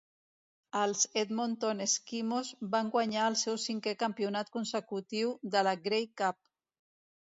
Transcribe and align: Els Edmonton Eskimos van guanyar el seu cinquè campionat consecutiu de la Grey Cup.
Els 0.77 1.03
Edmonton 1.23 1.83
Eskimos 1.85 2.49
van 2.77 2.89
guanyar 2.95 3.27
el 3.33 3.37
seu 3.43 3.59
cinquè 3.67 3.95
campionat 4.07 4.53
consecutiu 4.57 5.39
de 5.57 5.63
la 5.69 5.79
Grey 5.89 6.09
Cup. 6.23 6.41